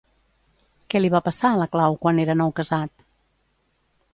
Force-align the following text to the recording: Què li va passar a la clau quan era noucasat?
Què 0.93 1.01
li 1.01 1.11
va 1.15 1.21
passar 1.27 1.51
a 1.51 1.59
la 1.63 1.67
clau 1.75 1.99
quan 2.07 2.23
era 2.25 2.37
noucasat? 2.41 3.07